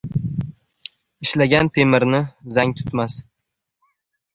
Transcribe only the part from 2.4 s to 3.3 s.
zang tutmas.